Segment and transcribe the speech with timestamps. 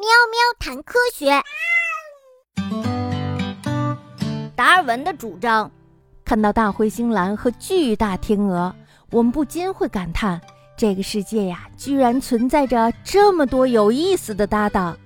[0.00, 1.30] 喵喵谈科学。
[4.56, 5.70] 达尔文的主张。
[6.24, 8.74] 看到大灰星蓝和巨大天鹅，
[9.10, 10.40] 我们不禁会感叹：
[10.74, 14.96] 这个世界呀，居然存在着这么多有意思的搭档。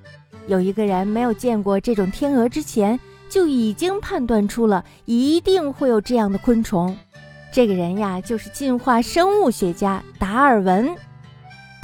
[0.46, 6.96] 有一个人没有见过这种天鹅之前，就已经判断出了一定会有这样的昆虫。
[7.50, 10.94] 这个人呀，就是进化生物学家达尔文。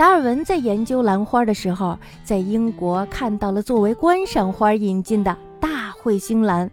[0.01, 6.71] 达尔文在研究兰花的时候，在英国看到了作为观赏花引进的大彗星兰。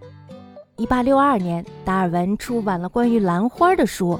[0.77, 4.17] 一八六二年，达尔文出版了关于兰花的书。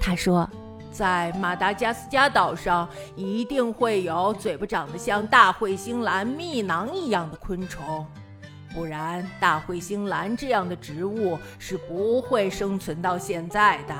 [0.00, 0.50] 他说，
[0.90, 8.04] 在马达加斯加岛上一定会有嘴巴长得像大彗星兰蜜囊一样的昆虫，
[8.74, 13.94] 不然大彗星兰这样的植物是不会生存到现在的。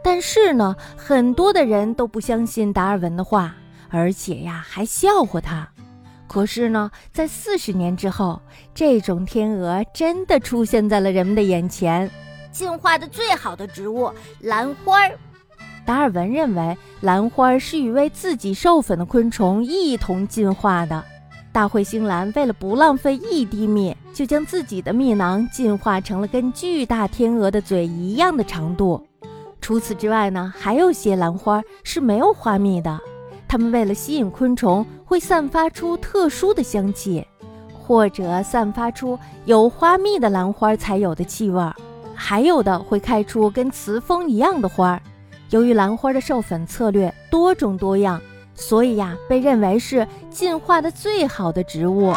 [0.00, 3.52] 但是呢，很多的人都不相信达尔文的话。
[3.90, 5.68] 而且呀，还笑话他。
[6.26, 8.40] 可是呢，在四十年之后，
[8.72, 12.08] 这种天鹅真的出现在了人们的眼前。
[12.52, 14.98] 进化的最好的植物——兰花。
[15.84, 21.04] 达尔文认为，兰花是与为自己授粉的昆虫一同进化的。
[21.52, 29.04] 大彗星兰为了不浪费一滴蜜，就将自己的蜜囊进化成了跟巨大天鹅的嘴一样的长度。
[29.60, 33.00] 除此之外呢，还有些兰花是没有花蜜的。
[33.50, 37.26] 它们为了吸引昆虫，会散发出特殊的香气，
[37.74, 41.74] 或者散发出有花蜜的兰花才有的气味儿，
[42.14, 45.02] 还有的会开出跟雌蜂一样的花儿。
[45.48, 48.22] 由于兰花的授粉策略多种多样，
[48.54, 52.12] 所以呀，被认为是进化的最好的植物。